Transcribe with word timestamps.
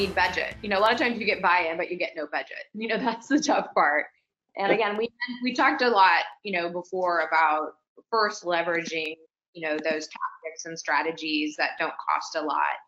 need 0.00 0.14
budget. 0.14 0.56
You 0.62 0.68
know, 0.68 0.78
a 0.78 0.80
lot 0.80 0.92
of 0.92 0.98
times 0.98 1.18
you 1.18 1.26
get 1.26 1.42
buy-in, 1.42 1.76
but 1.76 1.90
you 1.90 1.96
get 1.96 2.12
no 2.16 2.26
budget. 2.26 2.56
You 2.74 2.88
know, 2.88 2.98
that's 2.98 3.28
the 3.28 3.40
tough 3.40 3.72
part. 3.74 4.06
And 4.56 4.72
again, 4.72 4.96
we 4.96 5.08
we 5.42 5.54
talked 5.54 5.82
a 5.82 5.88
lot, 5.88 6.24
you 6.42 6.52
know, 6.52 6.70
before 6.70 7.20
about 7.20 7.74
first 8.10 8.44
leveraging, 8.44 9.14
you 9.52 9.66
know, 9.66 9.74
those 9.76 10.08
tactics 10.08 10.64
and 10.64 10.78
strategies 10.78 11.56
that 11.56 11.72
don't 11.78 11.92
cost 11.92 12.36
a 12.36 12.42
lot 12.42 12.78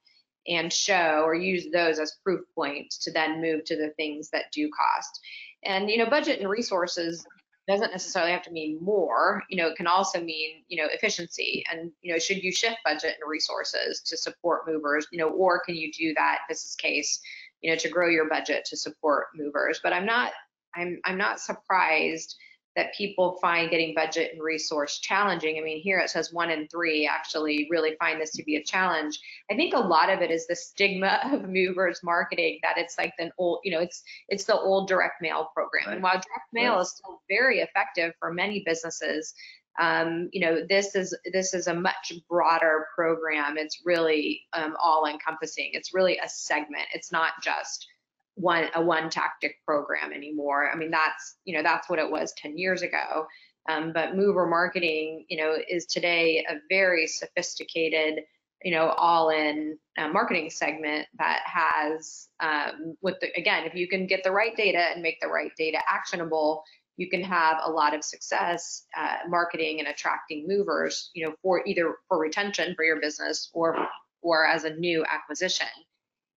and 0.49 0.73
show 0.73 1.23
or 1.25 1.35
use 1.35 1.67
those 1.73 1.99
as 1.99 2.19
proof 2.25 2.41
points 2.55 2.99
to 2.99 3.13
then 3.13 3.41
move 3.41 3.65
to 3.65 3.77
the 3.77 3.91
things 3.97 4.29
that 4.31 4.47
do 4.53 4.69
cost. 4.71 5.21
And 5.65 5.89
you 5.91 5.99
know, 5.99 6.11
budget 6.11 6.41
and 6.41 6.49
resources 6.49 7.25
doesn't 7.69 7.93
necessarily 7.93 8.33
have 8.33 8.43
to 8.43 8.51
mean 8.51 8.79
more. 8.83 9.43
You 9.49 9.57
know, 9.57 9.69
it 9.69 9.77
can 9.77 9.87
also 9.87 10.21
mean 10.21 10.65
you 10.69 10.83
know 10.83 10.89
efficiency. 10.91 11.65
And 11.71 11.91
you 12.01 12.13
know, 12.13 12.19
should 12.19 12.43
you 12.43 12.53
shift 12.53 12.77
budget 12.85 13.17
and 13.21 13.31
resources 13.31 14.01
to 14.07 14.17
support 14.17 14.67
movers? 14.67 15.07
You 15.13 15.19
know, 15.19 15.29
or 15.29 15.61
can 15.61 15.75
you 15.75 15.93
do 15.93 16.15
that 16.15 16.41
business 16.49 16.75
case? 16.75 17.21
You 17.61 17.71
know, 17.71 17.77
to 17.77 17.89
grow 17.89 18.09
your 18.09 18.29
budget 18.29 18.65
to 18.67 18.77
support 18.77 19.27
movers. 19.35 19.81
But 19.83 19.93
I'm 19.93 20.07
not 20.07 20.33
I'm 20.75 21.01
I'm 21.05 21.19
not 21.19 21.41
surprised 21.41 22.37
that 22.77 22.95
people 22.95 23.39
find 23.41 23.71
getting 23.71 23.95
budget 23.95 24.33
and 24.33 24.43
resource 24.43 24.99
challenging. 24.99 25.59
I 25.59 25.63
mean, 25.63 25.81
here 25.81 25.99
it 25.99 26.11
says 26.11 26.33
one 26.33 26.51
in 26.51 26.69
three 26.69 27.07
actually 27.07 27.69
really 27.71 27.97
find 27.99 28.21
this 28.21 28.33
to 28.33 28.45
be 28.45 28.57
a 28.57 28.65
challenge. 28.65 29.19
I 29.51 29.57
think 29.57 29.75
a 29.75 29.79
lot 29.79 30.11
of 30.11 30.23
it 30.23 30.31
is 30.31 30.47
the 30.47 30.57
stigma 30.57 31.21
of 31.33 31.49
movers 31.49 32.01
marketing 32.03 32.61
that 32.63 32.79
it's 32.79 32.97
like 32.97 33.13
the 33.19 33.31
old, 33.39 33.61
you 33.65 33.73
know, 33.73 33.81
it's 33.81 34.03
it's 34.29 34.45
the 34.45 34.59
old 34.59 34.89
direct 34.89 35.21
mail 35.21 35.51
program. 35.55 35.87
Right. 35.87 35.95
And 35.95 36.03
while 36.03 36.15
direct 36.15 36.53
mail 36.53 36.75
right. 36.75 36.83
is 36.83 36.91
still 36.91 37.21
very 37.29 37.61
effective 37.61 38.15
for 38.19 38.33
many 38.33 38.63
businesses, 38.65 39.35
um, 39.81 40.29
you 40.33 40.41
know, 40.41 40.65
this 40.69 40.95
is 40.95 41.17
this 41.33 41.55
is 41.55 41.67
a 41.67 41.75
much 41.75 42.13
broader 42.29 42.87
program. 42.95 43.57
It's 43.57 43.83
really 43.85 44.43
um, 44.53 44.77
all 44.83 45.07
encompassing. 45.07 45.71
It's 45.73 45.95
really 45.95 46.19
a 46.19 46.29
segment. 46.29 46.87
It's 46.93 47.11
not 47.11 47.33
just 47.43 47.87
one 48.35 48.69
a 48.75 48.83
one 48.83 49.11
tactic 49.11 49.57
program 49.67 50.13
anymore. 50.13 50.71
I 50.71 50.77
mean, 50.77 50.91
that's 50.91 51.37
you 51.45 51.57
know 51.57 51.63
that's 51.63 51.89
what 51.89 51.99
it 51.99 52.11
was 52.11 52.33
10 52.39 52.59
years 52.59 52.83
ago. 52.83 53.27
Um, 53.69 53.93
but 53.93 54.17
mover 54.17 54.47
marketing, 54.47 55.25
you 55.29 55.37
know, 55.37 55.57
is 55.69 55.87
today 55.87 56.45
a 56.49 56.57
very 56.69 57.07
sophisticated, 57.07 58.25
you 58.65 58.73
know, 58.73 58.89
all-in 58.91 59.79
uh, 59.97 60.09
marketing 60.09 60.51
segment 60.51 61.07
that 61.19 61.43
has, 61.45 62.29
um, 62.41 62.97
with 63.03 63.21
the 63.21 63.29
again, 63.37 63.65
if 63.65 63.75
you 63.75 63.89
can 63.89 64.07
get 64.07 64.25
the 64.25 64.33
right 64.33 64.57
data 64.57 64.79
and 64.93 65.03
make 65.03 65.21
the 65.21 65.29
right 65.29 65.53
data 65.57 65.79
actionable, 65.89 66.65
you 66.97 67.09
can 67.09 67.23
have 67.23 67.59
a 67.65 67.71
lot 67.71 67.95
of 67.95 68.05
success 68.05 68.85
uh, 68.97 69.19
marketing 69.29 69.79
and 69.79 69.89
attracting 69.89 70.47
movers, 70.49 71.11
you 71.15 71.25
know, 71.25 71.35
for 71.43 71.63
either 71.67 71.97
for 72.09 72.19
retention 72.19 72.75
for 72.75 72.85
your 72.85 73.01
business 73.01 73.51
or 73.53 73.77
or 74.23 74.47
as 74.47 74.65
a 74.65 74.75
new 74.75 75.05
acquisition. 75.05 75.67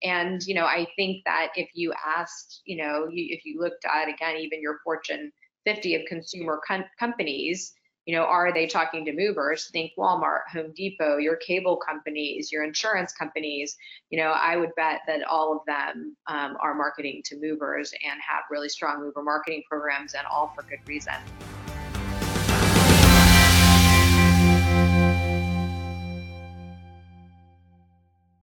And, 0.04 0.42
you 0.46 0.54
know, 0.54 0.66
I 0.66 0.88
think 0.96 1.24
that 1.26 1.50
if 1.56 1.70
you 1.74 1.94
asked, 2.06 2.62
you 2.66 2.78
know, 2.78 3.08
you, 3.10 3.28
if 3.30 3.46
you 3.46 3.60
looked 3.60 3.86
at, 3.86 4.08
again, 4.08 4.38
even 4.38 4.62
your 4.62 4.80
Fortune 4.84 5.32
50 5.66 5.96
of 5.96 6.02
consumer 6.08 6.62
com- 6.68 6.86
companies, 7.00 7.74
you 8.06 8.16
know, 8.16 8.24
are 8.24 8.54
they 8.54 8.68
talking 8.68 9.04
to 9.06 9.14
movers? 9.14 9.70
Think 9.72 9.94
Walmart, 9.98 10.42
Home 10.54 10.72
Depot, 10.76 11.18
your 11.18 11.38
cable 11.38 11.78
companies, 11.78 12.52
your 12.52 12.64
insurance 12.64 13.14
companies. 13.14 13.76
You 14.12 14.20
know, 14.20 14.30
I 14.30 14.58
would 14.58 14.76
bet 14.76 15.02
that 15.08 15.24
all 15.24 15.54
of 15.54 15.66
them 15.66 16.16
um, 16.28 16.56
are 16.62 16.76
marketing 16.76 17.24
to 17.26 17.40
movers 17.40 17.92
and 17.94 18.20
have 18.22 18.44
really 18.52 18.70
strong 18.70 19.02
mover 19.02 19.24
marketing 19.24 19.64
programs 19.68 20.14
and 20.14 20.26
all 20.28 20.54
for 20.56 20.64
good 20.64 20.88
reason. 20.88 21.14